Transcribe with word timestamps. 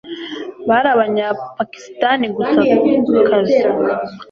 bari 0.69 0.87
abanyapakisitanikazi 0.95 2.71
gusa 3.09 3.61